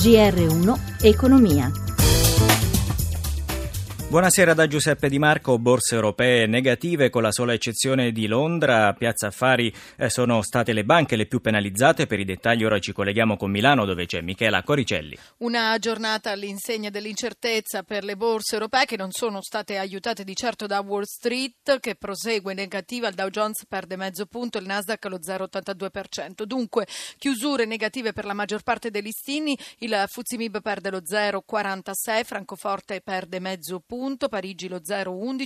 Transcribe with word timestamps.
GR1 0.00 0.78
Economia. 1.02 1.70
Buonasera 4.10 4.54
da 4.54 4.66
Giuseppe 4.66 5.08
Di 5.08 5.20
Marco. 5.20 5.56
Borse 5.60 5.94
europee 5.94 6.46
negative 6.46 7.10
con 7.10 7.22
la 7.22 7.30
sola 7.30 7.52
eccezione 7.52 8.10
di 8.10 8.26
Londra. 8.26 8.92
Piazza 8.92 9.28
Affari 9.28 9.72
eh, 9.96 10.10
sono 10.10 10.42
state 10.42 10.72
le 10.72 10.82
banche 10.82 11.14
le 11.14 11.26
più 11.26 11.40
penalizzate. 11.40 12.08
Per 12.08 12.18
i 12.18 12.24
dettagli 12.24 12.64
ora 12.64 12.80
ci 12.80 12.92
colleghiamo 12.92 13.36
con 13.36 13.52
Milano 13.52 13.84
dove 13.84 14.06
c'è 14.06 14.20
Michela 14.20 14.64
Coricelli. 14.64 15.16
Una 15.36 15.78
giornata 15.78 16.32
all'insegna 16.32 16.90
dell'incertezza 16.90 17.84
per 17.84 18.02
le 18.02 18.16
borse 18.16 18.54
europee 18.54 18.84
che 18.84 18.96
non 18.96 19.12
sono 19.12 19.42
state 19.42 19.78
aiutate 19.78 20.24
di 20.24 20.34
certo 20.34 20.66
da 20.66 20.80
Wall 20.80 21.04
Street 21.04 21.78
che 21.78 21.94
prosegue 21.94 22.52
negativa. 22.52 23.06
Il 23.06 23.14
Dow 23.14 23.28
Jones 23.28 23.64
perde 23.68 23.94
mezzo 23.94 24.26
punto, 24.26 24.58
il 24.58 24.66
Nasdaq 24.66 25.04
lo 25.04 25.20
0,82%. 25.20 26.42
Dunque 26.42 26.88
chiusure 27.16 27.64
negative 27.64 28.12
per 28.12 28.24
la 28.24 28.34
maggior 28.34 28.64
parte 28.64 28.90
dei 28.90 29.02
listini. 29.02 29.56
Il 29.78 30.04
Fuzimib 30.08 30.60
perde 30.62 30.90
lo 30.90 30.98
0,46%, 30.98 32.24
Francoforte 32.24 33.00
perde 33.02 33.38
mezzo 33.38 33.78
punto 33.78 33.98
punto, 34.00 34.28
Parigi 34.28 34.66
lo 34.66 34.78
0,11, 34.78 35.44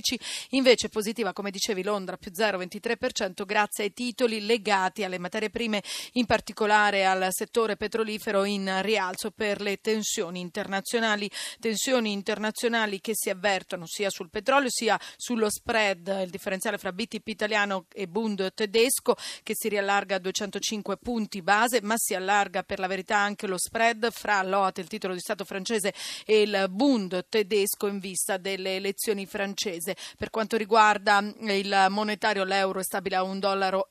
invece 0.51 0.87
positiva 0.87 1.33
come 1.33 1.51
dicevi 1.51 1.83
Londra 1.83 2.15
più 2.15 2.31
0,23% 2.31 3.43
grazie 3.45 3.83
ai 3.83 3.93
titoli 3.93 4.45
legati 4.45 5.03
alle 5.03 5.17
materie 5.17 5.49
prime, 5.49 5.83
in 6.13 6.25
particolare 6.25 7.05
al 7.05 7.27
settore 7.31 7.75
petrolifero 7.75 8.45
in 8.45 8.79
rialzo 8.81 9.31
per 9.31 9.59
le 9.59 9.81
tensioni 9.81 10.39
internazionali, 10.39 11.29
tensioni 11.59 12.13
internazionali 12.13 13.01
che 13.01 13.11
si 13.13 13.29
avvertono 13.29 13.85
sia 13.87 14.09
sul 14.09 14.29
petrolio 14.29 14.69
sia 14.69 14.97
sullo 15.17 15.49
spread, 15.49 16.21
il 16.23 16.29
differenziale 16.29 16.77
fra 16.77 16.93
BTP 16.93 17.27
italiano 17.27 17.87
e 17.91 18.07
Bund 18.07 18.53
tedesco 18.53 19.17
che 19.43 19.53
si 19.53 19.67
riallarga 19.67 20.15
a 20.15 20.19
205 20.19 20.95
punti 20.95 21.41
base, 21.41 21.81
ma 21.81 21.95
si 21.97 22.13
allarga 22.15 22.63
per 22.63 22.79
la 22.79 22.87
verità 22.87 23.17
anche 23.17 23.47
lo 23.47 23.57
spread 23.57 24.09
fra 24.11 24.41
l'OAT, 24.43 24.77
il 24.77 24.87
titolo 24.87 25.13
di 25.13 25.19
Stato 25.19 25.43
francese, 25.43 25.93
e 26.25 26.43
il 26.43 26.67
Bund 26.69 27.25
tedesco 27.27 27.87
in 27.87 27.99
vista 27.99 28.43
delle 28.45 28.75
elezioni 28.75 29.25
francese. 29.25 29.95
Per 30.15 30.29
quanto 30.29 30.55
riguarda 30.55 31.19
il 31.39 31.87
monetario, 31.89 32.43
l'euro 32.43 32.79
è 32.79 32.83
stabile 32.83 33.15
a 33.15 33.23
1,06 33.23 33.37
dollaro, 33.39 33.89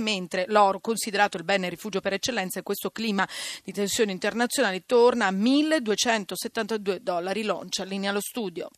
mentre 0.00 0.44
l'oro, 0.46 0.78
considerato 0.78 1.36
il 1.36 1.42
bene 1.42 1.68
rifugio 1.68 2.00
per 2.00 2.12
eccellenza 2.12 2.58
in 2.58 2.64
questo 2.64 2.90
clima 2.90 3.28
di 3.64 3.72
tensioni 3.72 4.12
internazionali, 4.12 4.84
torna 4.86 5.26
a 5.26 5.32
1.272 5.32 6.98
dollari. 6.98 7.42
Loncia, 7.42 7.82
linea 7.82 8.10
allo 8.10 8.20
studio. 8.20 8.68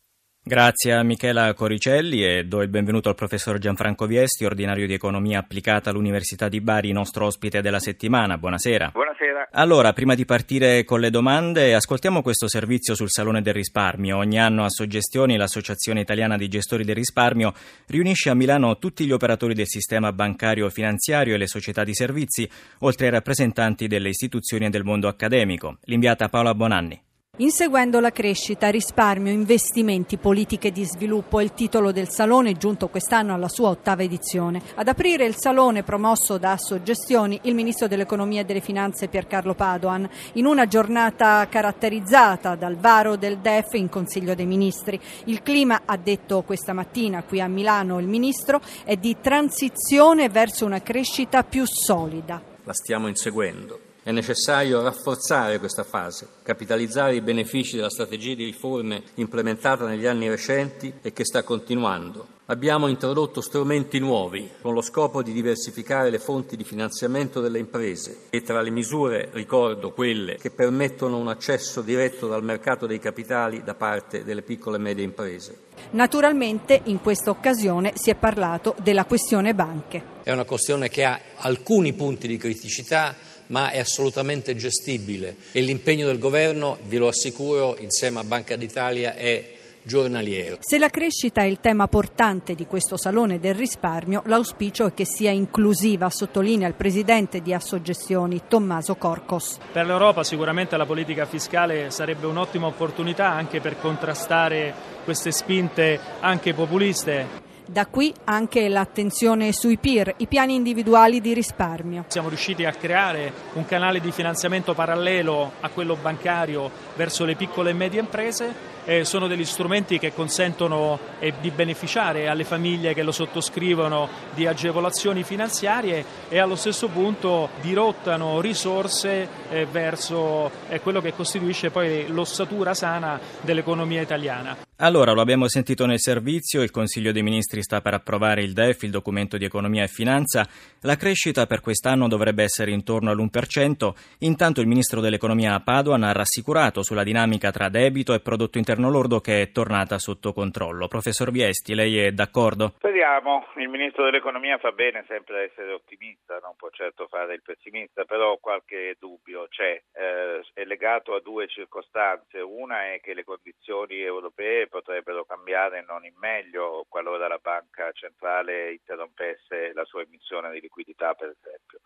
Grazie 0.47 0.93
a 0.93 1.01
Michela 1.01 1.55
Coricelli 1.55 2.23
e 2.23 2.45
do 2.45 2.61
il 2.61 2.67
benvenuto 2.67 3.09
al 3.09 3.15
professor 3.15 3.57
Gianfranco 3.57 4.05
Viesti, 4.05 4.45
ordinario 4.45 4.85
di 4.85 4.93
economia 4.93 5.39
applicata 5.39 5.89
all'Università 5.89 6.49
di 6.49 6.61
Bari, 6.61 6.91
nostro 6.91 7.25
ospite 7.25 7.61
della 7.61 7.79
settimana. 7.79 8.37
Buonasera. 8.37 8.91
Buonasera. 8.93 9.49
Allora, 9.53 9.91
prima 9.93 10.13
di 10.13 10.23
partire 10.23 10.83
con 10.83 10.99
le 10.99 11.09
domande, 11.09 11.73
ascoltiamo 11.73 12.21
questo 12.21 12.47
servizio 12.47 12.93
sul 12.93 13.09
Salone 13.09 13.41
del 13.41 13.55
Risparmio. 13.55 14.17
Ogni 14.17 14.39
anno 14.39 14.63
a 14.63 14.69
Soggestioni 14.69 15.35
l'Associazione 15.35 16.01
Italiana 16.01 16.37
di 16.37 16.47
Gestori 16.47 16.83
del 16.83 16.93
Risparmio 16.93 17.51
riunisce 17.87 18.29
a 18.29 18.35
Milano 18.35 18.77
tutti 18.77 19.03
gli 19.03 19.11
operatori 19.11 19.55
del 19.55 19.65
sistema 19.65 20.13
bancario 20.13 20.69
finanziario 20.69 21.33
e 21.33 21.37
le 21.39 21.47
società 21.47 21.83
di 21.83 21.95
servizi, 21.95 22.47
oltre 22.81 23.07
ai 23.07 23.13
rappresentanti 23.13 23.87
delle 23.87 24.09
istituzioni 24.09 24.65
e 24.65 24.69
del 24.69 24.83
mondo 24.83 25.07
accademico. 25.07 25.79
L'inviata 25.85 26.29
Paola 26.29 26.53
Bonanni. 26.53 27.01
Inseguendo 27.39 27.99
la 27.99 28.13
crescita, 28.13 28.69
risparmio, 28.69 29.29
investimenti, 29.29 30.15
politiche 30.15 30.71
di 30.71 30.85
sviluppo 30.85 31.41
è 31.41 31.43
il 31.43 31.51
titolo 31.51 31.91
del 31.91 32.07
salone 32.07 32.53
giunto 32.53 32.87
quest'anno 32.87 33.33
alla 33.33 33.49
sua 33.49 33.67
ottava 33.67 34.03
edizione. 34.03 34.61
Ad 34.75 34.87
aprire 34.87 35.25
il 35.25 35.35
salone 35.35 35.83
promosso 35.83 36.37
da 36.37 36.55
Soggestioni 36.55 37.37
il 37.43 37.53
ministro 37.53 37.89
dell'economia 37.89 38.39
e 38.39 38.45
delle 38.45 38.61
finanze 38.61 39.09
Piercarlo 39.09 39.53
Padoan 39.53 40.09
in 40.35 40.45
una 40.45 40.65
giornata 40.65 41.45
caratterizzata 41.49 42.55
dal 42.55 42.77
varo 42.77 43.17
del 43.17 43.39
DEF 43.39 43.73
in 43.73 43.89
Consiglio 43.89 44.33
dei 44.33 44.45
Ministri. 44.45 44.97
Il 45.25 45.43
clima, 45.43 45.81
ha 45.83 45.97
detto 45.97 46.41
questa 46.43 46.71
mattina 46.71 47.21
qui 47.23 47.41
a 47.41 47.49
Milano 47.49 47.99
il 47.99 48.07
ministro, 48.07 48.61
è 48.85 48.95
di 48.95 49.17
transizione 49.19 50.29
verso 50.29 50.63
una 50.63 50.81
crescita 50.81 51.43
più 51.43 51.65
solida. 51.65 52.41
La 52.63 52.73
stiamo 52.73 53.09
inseguendo 53.09 53.93
è 54.05 54.11
necessario 54.11 54.83
rafforzare 54.83 55.57
questa 55.57 55.83
fase, 55.83 56.27
capitalizzare 56.43 57.15
i 57.15 57.21
benefici 57.21 57.75
della 57.75 57.89
strategia 57.89 58.35
di 58.35 58.45
riforme 58.45 59.01
implementata 59.15 59.87
negli 59.87 60.05
anni 60.05 60.29
recenti 60.29 60.93
e 61.01 61.11
che 61.11 61.25
sta 61.25 61.41
continuando. 61.41 62.27
Abbiamo 62.45 62.85
introdotto 62.85 63.41
strumenti 63.41 63.97
nuovi 63.97 64.47
con 64.61 64.75
lo 64.75 64.81
scopo 64.81 65.23
di 65.23 65.33
diversificare 65.33 66.11
le 66.11 66.19
fonti 66.19 66.55
di 66.55 66.63
finanziamento 66.63 67.41
delle 67.41 67.57
imprese 67.57 68.25
e 68.29 68.43
tra 68.43 68.61
le 68.61 68.69
misure 68.69 69.29
ricordo 69.31 69.91
quelle 69.91 70.35
che 70.35 70.51
permettono 70.51 71.17
un 71.17 71.27
accesso 71.27 71.81
diretto 71.81 72.27
dal 72.27 72.43
mercato 72.43 72.85
dei 72.85 72.99
capitali 72.99 73.63
da 73.63 73.73
parte 73.73 74.23
delle 74.23 74.43
piccole 74.43 74.77
e 74.77 74.81
medie 74.81 75.03
imprese. 75.03 75.61
Naturalmente 75.91 76.79
in 76.83 77.01
questa 77.01 77.31
occasione 77.31 77.93
si 77.95 78.11
è 78.11 78.15
parlato 78.15 78.75
della 78.83 79.05
questione 79.05 79.55
banche. 79.55 80.13
È 80.21 80.31
una 80.31 80.45
questione 80.45 80.89
che 80.89 81.03
ha 81.03 81.19
alcuni 81.37 81.93
punti 81.93 82.27
di 82.27 82.37
criticità 82.37 83.33
ma 83.47 83.69
è 83.71 83.79
assolutamente 83.79 84.55
gestibile 84.55 85.35
e 85.51 85.61
l'impegno 85.61 86.05
del 86.07 86.19
governo, 86.19 86.77
ve 86.87 86.97
lo 86.97 87.07
assicuro, 87.07 87.77
insieme 87.79 88.19
a 88.19 88.23
Banca 88.23 88.55
d'Italia 88.55 89.15
è 89.15 89.53
giornaliero. 89.85 90.57
Se 90.59 90.77
la 90.77 90.89
crescita 90.89 91.41
è 91.41 91.45
il 91.45 91.59
tema 91.59 91.87
portante 91.87 92.55
di 92.55 92.65
questo 92.65 92.97
Salone 92.97 93.39
del 93.39 93.53
risparmio, 93.53 94.23
l'auspicio 94.25 94.87
è 94.87 94.93
che 94.93 95.05
sia 95.05 95.31
inclusiva, 95.31 96.09
sottolinea 96.09 96.67
il 96.67 96.73
presidente 96.73 97.41
di 97.41 97.53
Assogestioni 97.53 98.41
Tommaso 98.47 98.95
Corcos. 98.95 99.59
Per 99.71 99.85
l'Europa 99.85 100.23
sicuramente 100.23 100.75
la 100.75 100.85
politica 100.85 101.25
fiscale 101.25 101.91
sarebbe 101.91 102.25
un'ottima 102.25 102.65
opportunità 102.65 103.29
anche 103.29 103.61
per 103.61 103.79
contrastare 103.79 104.73
queste 105.03 105.31
spinte 105.31 105.99
anche 106.19 106.53
populiste 106.53 107.43
da 107.67 107.85
qui 107.87 108.13
anche 108.25 108.67
l'attenzione 108.69 109.51
sui 109.51 109.77
PIR, 109.77 110.13
i 110.17 110.27
piani 110.27 110.55
individuali 110.55 111.21
di 111.21 111.33
risparmio. 111.33 112.05
Siamo 112.07 112.29
riusciti 112.29 112.65
a 112.65 112.71
creare 112.71 113.31
un 113.53 113.65
canale 113.65 113.99
di 113.99 114.11
finanziamento 114.11 114.73
parallelo 114.73 115.53
a 115.59 115.69
quello 115.69 115.95
bancario 115.95 116.69
verso 116.95 117.25
le 117.25 117.35
piccole 117.35 117.71
e 117.71 117.73
medie 117.73 117.99
imprese 117.99 118.73
eh, 118.85 119.03
sono 119.03 119.27
degli 119.27 119.45
strumenti 119.45 119.99
che 119.99 120.13
consentono 120.13 120.97
eh, 121.19 121.33
di 121.41 121.51
beneficiare 121.51 122.27
alle 122.27 122.43
famiglie 122.43 122.93
che 122.93 123.03
lo 123.03 123.11
sottoscrivono 123.11 124.07
di 124.33 124.45
agevolazioni 124.45 125.23
finanziarie 125.23 126.05
e 126.29 126.37
allo 126.37 126.55
stesso 126.55 126.87
punto 126.87 127.49
dirottano 127.61 128.39
risorse 128.39 129.27
eh, 129.49 129.65
verso 129.65 130.51
eh, 130.69 130.79
quello 130.79 131.01
che 131.01 131.13
costituisce 131.13 131.71
poi 131.71 132.07
l'ossatura 132.07 132.73
sana 132.73 133.19
dell'economia 133.41 134.01
italiana. 134.01 134.55
Allora, 134.79 135.13
lo 135.13 135.21
abbiamo 135.21 135.47
sentito 135.47 135.85
nel 135.85 136.01
servizio, 136.01 136.61
il 136.61 136.69
Consiglio 136.69 137.13
dei 137.13 137.23
Ministri 137.23 137.61
sta 137.61 137.79
per 137.79 137.93
approvare 137.93 138.41
il 138.41 138.51
DEF, 138.51 138.83
il 138.83 138.91
documento 138.91 139.37
di 139.37 139.45
economia 139.45 139.83
e 139.83 139.87
finanza. 139.87 140.45
La 140.81 140.97
crescita 140.97 141.45
per 141.45 141.61
quest'anno 141.61 142.09
dovrebbe 142.09 142.43
essere 142.43 142.71
intorno 142.71 143.09
all'1%. 143.09 143.93
Intanto 144.19 144.59
il 144.59 144.67
Ministro 144.67 144.99
dell'Economia 144.99 145.61
Padoan 145.61 146.03
ha 146.03 146.11
rassicurato 146.11 146.83
sulla 146.83 147.03
dinamica 147.03 147.51
tra 147.51 147.69
debito 147.69 148.13
e 148.13 148.19
prodotto 148.19 148.57
interno 148.57 148.89
lordo 148.89 149.21
che 149.21 149.43
è 149.43 149.51
tornata 149.51 149.97
sotto 149.97 150.33
controllo. 150.33 150.89
Professor 150.89 151.31
Viesti, 151.31 151.73
lei 151.73 151.97
è 151.97 152.11
d'accordo? 152.11 152.73
Speriamo, 152.75 153.47
il 153.55 153.69
Ministro 153.69 154.03
dell'Economia 154.03 154.57
fa 154.57 154.73
bene 154.73 155.05
sempre 155.07 155.37
a 155.37 155.43
essere 155.43 155.71
ottimista, 155.71 156.39
non 156.43 156.55
può 156.57 156.69
certo 156.71 157.07
fare 157.07 157.33
il 157.35 157.41
pessimista, 157.41 158.03
però 158.03 158.35
qualche 158.41 158.97
dubbio 158.99 159.47
c'è, 159.47 159.81
eh, 159.93 160.41
è 160.53 160.65
legato 160.65 161.15
a 161.15 161.21
due 161.21 161.47
circostanze. 161.47 162.39
Una 162.41 162.91
è 162.91 162.99
che 163.01 163.13
le 163.13 163.23
condizioni 163.23 164.01
europee 164.01 164.64
potrebbero 164.67 165.25
cambiare 165.25 165.83
non 165.87 166.05
in 166.05 166.15
meglio 166.17 166.85
qualora 166.89 167.27
la 167.27 167.39
Banca 167.41 167.91
Centrale 167.91 168.71
interrompesse 168.71 169.73
la 169.73 169.85
sua 169.85 170.01
emissione 170.01 170.51
di 170.51 170.61
liquidità, 170.61 171.13
per 171.13 171.29
esempio. 171.29 171.79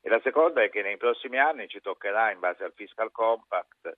E 0.00 0.08
la 0.08 0.20
seconda 0.22 0.62
è 0.62 0.70
che 0.70 0.82
nei 0.82 0.96
prossimi 0.96 1.38
anni 1.38 1.68
ci 1.68 1.80
toccherà, 1.80 2.30
in 2.30 2.38
base 2.38 2.64
al 2.64 2.72
fiscal 2.74 3.10
compact, 3.10 3.96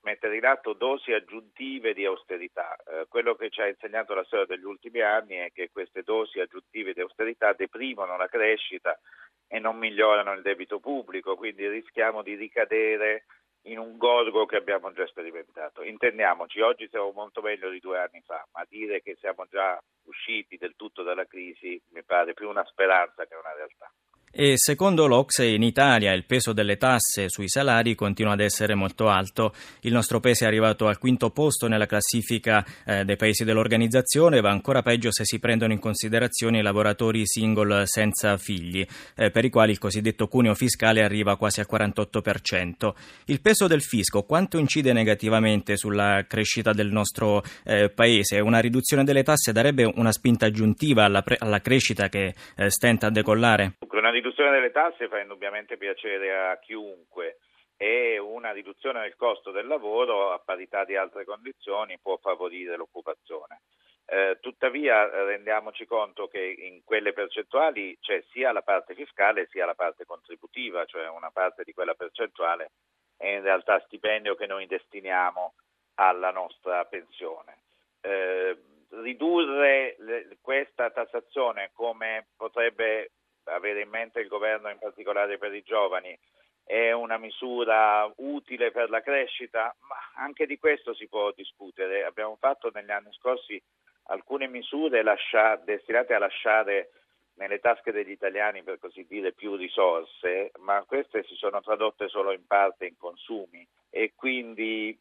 mettere 0.00 0.36
in 0.36 0.46
atto 0.46 0.72
dosi 0.72 1.12
aggiuntive 1.12 1.92
di 1.92 2.06
austerità. 2.06 2.76
Eh, 2.86 3.06
quello 3.08 3.34
che 3.34 3.50
ci 3.50 3.60
ha 3.60 3.68
insegnato 3.68 4.14
la 4.14 4.24
storia 4.24 4.46
degli 4.46 4.64
ultimi 4.64 5.00
anni 5.00 5.36
è 5.36 5.50
che 5.52 5.70
queste 5.70 6.02
dosi 6.02 6.40
aggiuntive 6.40 6.94
di 6.94 7.00
austerità 7.00 7.52
deprimono 7.52 8.16
la 8.16 8.28
crescita 8.28 8.98
e 9.46 9.58
non 9.58 9.76
migliorano 9.76 10.32
il 10.32 10.42
debito 10.42 10.80
pubblico, 10.80 11.36
quindi 11.36 11.68
rischiamo 11.68 12.22
di 12.22 12.34
ricadere 12.34 13.26
in 13.66 13.78
un 13.78 13.96
gorgo 13.96 14.46
che 14.46 14.56
abbiamo 14.56 14.92
già 14.92 15.06
sperimentato. 15.06 15.82
Intendiamoci, 15.82 16.60
oggi 16.60 16.88
siamo 16.88 17.12
molto 17.12 17.40
meglio 17.40 17.70
di 17.70 17.80
due 17.80 17.98
anni 17.98 18.20
fa, 18.24 18.46
ma 18.52 18.64
dire 18.68 19.02
che 19.02 19.16
siamo 19.20 19.46
già 19.46 19.80
usciti 20.04 20.56
del 20.56 20.74
tutto 20.76 21.02
dalla 21.02 21.26
crisi 21.26 21.80
mi 21.92 22.02
pare 22.02 22.34
più 22.34 22.48
una 22.48 22.64
speranza 22.66 23.26
che 23.26 23.34
una 23.34 23.54
realtà. 23.54 23.90
E 24.36 24.54
secondo 24.56 25.06
l'Ocse 25.06 25.46
in 25.46 25.62
Italia 25.62 26.12
il 26.12 26.24
peso 26.24 26.52
delle 26.52 26.76
tasse 26.76 27.28
sui 27.28 27.48
salari 27.48 27.94
continua 27.94 28.32
ad 28.32 28.40
essere 28.40 28.74
molto 28.74 29.08
alto. 29.08 29.54
Il 29.82 29.92
nostro 29.92 30.18
paese 30.18 30.44
è 30.44 30.48
arrivato 30.48 30.88
al 30.88 30.98
quinto 30.98 31.30
posto 31.30 31.68
nella 31.68 31.86
classifica 31.86 32.64
eh, 32.84 33.04
dei 33.04 33.16
paesi 33.16 33.44
dell'organizzazione 33.44 34.40
va 34.40 34.50
ancora 34.50 34.82
peggio 34.82 35.12
se 35.12 35.24
si 35.24 35.38
prendono 35.38 35.72
in 35.72 35.78
considerazione 35.78 36.58
i 36.58 36.62
lavoratori 36.62 37.24
single 37.24 37.86
senza 37.86 38.36
figli, 38.36 38.84
eh, 39.14 39.30
per 39.30 39.44
i 39.44 39.50
quali 39.50 39.70
il 39.70 39.78
cosiddetto 39.78 40.26
cuneo 40.26 40.54
fiscale 40.54 41.04
arriva 41.04 41.36
quasi 41.36 41.60
al 41.60 41.68
48%. 41.70 42.92
Il 43.26 43.40
peso 43.40 43.68
del 43.68 43.82
fisco 43.82 44.22
quanto 44.24 44.58
incide 44.58 44.92
negativamente 44.92 45.76
sulla 45.76 46.24
crescita 46.26 46.72
del 46.72 46.90
nostro 46.90 47.42
eh, 47.64 47.88
paese? 47.88 48.40
Una 48.40 48.58
riduzione 48.58 49.04
delle 49.04 49.22
tasse 49.22 49.52
darebbe 49.52 49.84
una 49.84 50.10
spinta 50.10 50.46
aggiuntiva 50.46 51.04
alla, 51.04 51.22
pre- 51.22 51.36
alla 51.38 51.60
crescita 51.60 52.08
che 52.08 52.34
eh, 52.56 52.70
stenta 52.70 53.06
a 53.06 53.10
decollare? 53.10 53.74
Riduzione 54.14 54.52
delle 54.52 54.70
tasse 54.70 55.08
fa 55.08 55.18
indubbiamente 55.18 55.76
piacere 55.76 56.50
a 56.50 56.56
chiunque 56.60 57.38
e 57.76 58.16
una 58.16 58.52
riduzione 58.52 59.00
del 59.00 59.16
costo 59.16 59.50
del 59.50 59.66
lavoro 59.66 60.30
a 60.30 60.38
parità 60.38 60.84
di 60.84 60.94
altre 60.94 61.24
condizioni 61.24 61.98
può 61.98 62.16
favorire 62.18 62.76
l'occupazione. 62.76 63.62
Eh, 64.06 64.38
tuttavia 64.40 65.08
rendiamoci 65.24 65.84
conto 65.84 66.28
che 66.28 66.38
in 66.38 66.84
quelle 66.84 67.12
percentuali 67.12 67.98
c'è 67.98 68.22
sia 68.30 68.52
la 68.52 68.62
parte 68.62 68.94
fiscale 68.94 69.48
sia 69.50 69.66
la 69.66 69.74
parte 69.74 70.04
contributiva, 70.04 70.84
cioè 70.84 71.08
una 71.08 71.32
parte 71.32 71.64
di 71.64 71.72
quella 71.72 71.94
percentuale 71.94 72.70
è 73.16 73.26
in 73.26 73.42
realtà 73.42 73.80
stipendio 73.80 74.36
che 74.36 74.46
noi 74.46 74.68
destiniamo 74.68 75.54
alla 75.94 76.30
nostra 76.30 76.84
pensione. 76.84 77.62
Eh, 78.00 78.56
ridurre 78.90 79.96
le, 79.98 80.38
questa 80.40 80.90
tassazione 80.90 81.72
come 81.72 82.28
potrebbe 82.36 83.10
avere 83.44 83.82
in 83.82 83.88
mente 83.88 84.20
il 84.20 84.28
governo 84.28 84.70
in 84.70 84.78
particolare 84.78 85.38
per 85.38 85.54
i 85.54 85.62
giovani 85.62 86.18
è 86.64 86.92
una 86.92 87.18
misura 87.18 88.10
utile 88.16 88.70
per 88.70 88.88
la 88.88 89.02
crescita, 89.02 89.74
ma 89.80 89.96
anche 90.22 90.46
di 90.46 90.58
questo 90.58 90.94
si 90.94 91.06
può 91.08 91.30
discutere. 91.32 92.04
Abbiamo 92.04 92.36
fatto 92.36 92.70
negli 92.72 92.90
anni 92.90 93.12
scorsi 93.12 93.62
alcune 94.04 94.48
misure 94.48 95.02
lascia, 95.02 95.56
destinate 95.56 96.14
a 96.14 96.18
lasciare 96.18 96.90
nelle 97.34 97.58
tasche 97.58 97.92
degli 97.92 98.12
italiani, 98.12 98.62
per 98.62 98.78
così 98.78 99.04
dire, 99.06 99.32
più 99.32 99.56
risorse, 99.56 100.52
ma 100.60 100.82
queste 100.86 101.24
si 101.24 101.34
sono 101.34 101.60
tradotte 101.60 102.08
solo 102.08 102.32
in 102.32 102.46
parte 102.46 102.86
in 102.86 102.96
consumi. 102.96 103.66
E 103.90 104.12
quindi 104.14 104.98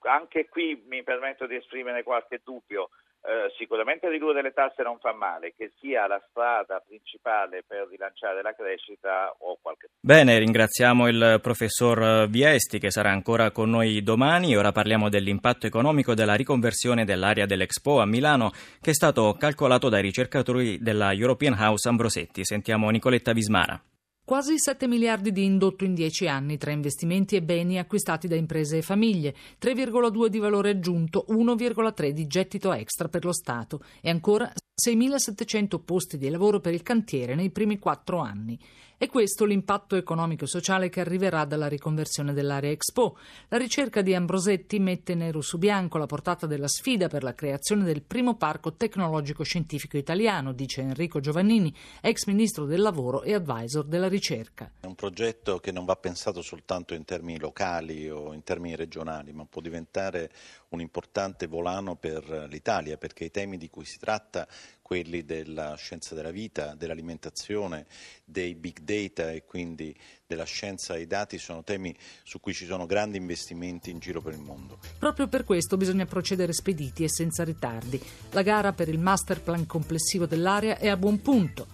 anche 0.00 0.48
qui 0.48 0.82
mi 0.86 1.02
permetto 1.02 1.46
di 1.46 1.56
esprimere 1.56 2.02
qualche 2.02 2.40
dubbio 2.44 2.90
eh, 3.22 3.52
sicuramente 3.56 4.08
ridurre 4.08 4.42
le 4.42 4.52
tasse 4.52 4.82
non 4.82 4.98
fa 4.98 5.12
male, 5.12 5.52
che 5.56 5.72
sia 5.78 6.06
la 6.06 6.22
strada 6.30 6.82
principale 6.86 7.62
per 7.66 7.86
rilanciare 7.90 8.40
la 8.42 8.54
crescita 8.54 9.34
o 9.38 9.58
qualche. 9.60 9.88
Bene, 10.00 10.38
ringraziamo 10.38 11.06
il 11.08 11.38
professor 11.42 12.28
Viesti 12.28 12.78
che 12.78 12.90
sarà 12.90 13.10
ancora 13.10 13.50
con 13.50 13.70
noi 13.70 14.02
domani. 14.02 14.56
Ora 14.56 14.72
parliamo 14.72 15.08
dell'impatto 15.08 15.66
economico 15.66 16.14
della 16.14 16.34
riconversione 16.34 17.04
dell'area 17.04 17.46
dell'Expo 17.46 18.00
a 18.00 18.06
Milano 18.06 18.52
che 18.80 18.90
è 18.90 18.94
stato 18.94 19.34
calcolato 19.38 19.88
dai 19.88 20.02
ricercatori 20.02 20.78
della 20.78 21.12
European 21.12 21.56
House 21.58 21.88
Ambrosetti. 21.88 22.44
Sentiamo 22.44 22.88
Nicoletta 22.90 23.32
Vismara. 23.32 23.80
Quasi 24.24 24.58
7 24.58 24.86
miliardi 24.86 25.32
di 25.32 25.44
indotto 25.44 25.84
in 25.84 25.94
10 25.94 26.28
anni 26.28 26.56
tra 26.56 26.70
investimenti 26.70 27.34
e 27.34 27.42
beni 27.42 27.78
acquistati 27.78 28.28
da 28.28 28.36
imprese 28.36 28.76
e 28.76 28.82
famiglie, 28.82 29.34
3,2 29.60 30.26
di 30.26 30.38
valore 30.38 30.70
aggiunto, 30.70 31.26
1,3 31.30 32.10
di 32.10 32.26
gettito 32.28 32.72
extra 32.72 33.08
per 33.08 33.24
lo 33.24 33.32
Stato 33.32 33.82
e 34.00 34.08
ancora 34.08 34.48
6.700 34.48 35.82
posti 35.84 36.16
di 36.16 36.28
lavoro 36.28 36.60
per 36.60 36.74
il 36.74 36.82
cantiere 36.82 37.34
nei 37.34 37.50
primi 37.50 37.78
quattro 37.78 38.18
anni. 38.18 38.58
È 39.00 39.08
questo 39.08 39.46
l'impatto 39.46 39.96
economico 39.96 40.44
e 40.44 40.46
sociale 40.46 40.90
che 40.90 41.00
arriverà 41.00 41.46
dalla 41.46 41.68
riconversione 41.68 42.34
dell'area 42.34 42.70
Expo. 42.70 43.16
La 43.48 43.56
ricerca 43.56 44.02
di 44.02 44.14
Ambrosetti 44.14 44.78
mette 44.78 45.14
nero 45.14 45.40
su 45.40 45.56
bianco 45.56 45.96
la 45.96 46.04
portata 46.04 46.46
della 46.46 46.68
sfida 46.68 47.08
per 47.08 47.22
la 47.22 47.34
creazione 47.34 47.84
del 47.84 48.02
primo 48.02 48.36
parco 48.36 48.74
tecnologico 48.74 49.42
scientifico 49.42 49.96
italiano, 49.96 50.52
dice 50.52 50.82
Enrico 50.82 51.18
Giovannini, 51.18 51.74
ex 52.02 52.26
ministro 52.26 52.66
del 52.66 52.82
lavoro 52.82 53.22
e 53.22 53.32
advisor 53.32 53.86
della 53.86 54.06
ricerca. 54.06 54.70
È 54.80 54.84
un 54.84 54.96
progetto 54.96 55.60
che 55.60 55.72
non 55.72 55.86
va 55.86 55.96
pensato 55.96 56.42
soltanto 56.42 56.92
in 56.92 57.06
termini 57.06 57.38
locali 57.38 58.10
o 58.10 58.34
in 58.34 58.42
termini 58.42 58.76
regionali, 58.76 59.32
ma 59.32 59.46
può 59.48 59.62
diventare 59.62 60.30
un 60.68 60.80
importante 60.82 61.46
volano 61.46 61.96
per 61.96 62.48
l'Italia, 62.50 62.98
perché 62.98 63.24
i 63.24 63.30
temi 63.30 63.56
di 63.56 63.70
cui 63.70 63.86
si 63.86 63.98
tratta, 63.98 64.46
quelli 64.90 65.24
della 65.24 65.76
scienza 65.76 66.16
della 66.16 66.32
vita, 66.32 66.74
dell'alimentazione, 66.74 67.86
dei 68.24 68.56
big 68.56 68.80
data 68.80 69.30
e 69.30 69.44
quindi 69.44 69.96
della 70.26 70.42
scienza 70.42 70.94
ai 70.94 71.06
dati, 71.06 71.38
sono 71.38 71.62
temi 71.62 71.94
su 72.24 72.40
cui 72.40 72.52
ci 72.52 72.66
sono 72.66 72.86
grandi 72.86 73.16
investimenti 73.16 73.90
in 73.90 74.00
giro 74.00 74.20
per 74.20 74.32
il 74.32 74.40
mondo. 74.40 74.80
Proprio 74.98 75.28
per 75.28 75.44
questo 75.44 75.76
bisogna 75.76 76.06
procedere 76.06 76.52
spediti 76.52 77.04
e 77.04 77.08
senza 77.08 77.44
ritardi. 77.44 78.02
La 78.32 78.42
gara 78.42 78.72
per 78.72 78.88
il 78.88 78.98
master 78.98 79.40
plan 79.40 79.64
complessivo 79.64 80.26
dell'area 80.26 80.76
è 80.76 80.88
a 80.88 80.96
buon 80.96 81.22
punto. 81.22 81.68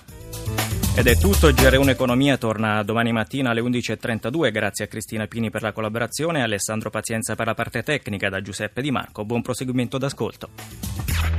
Ed 0.95 1.07
è 1.07 1.17
tutto, 1.17 1.49
il 1.49 1.55
GR1 1.55 1.89
Economia 1.89 2.37
torna 2.37 2.83
domani 2.83 3.13
mattina 3.13 3.49
alle 3.49 3.63
11.32, 3.63 4.53
grazie 4.53 4.85
a 4.85 4.89
Cristina 4.89 5.27
Pini 5.27 5.49
per 5.49 5.63
la 5.63 5.73
collaborazione 5.73 6.41
e 6.41 6.43
Alessandro 6.43 6.91
Pazienza 6.91 7.35
per 7.35 7.47
la 7.47 7.55
parte 7.55 7.83
tecnica 7.83 8.29
da 8.29 8.43
Giuseppe 8.43 8.83
Di 8.83 8.91
Marco. 8.91 9.25
Buon 9.25 9.41
proseguimento 9.41 9.97
d'ascolto. 9.97 11.36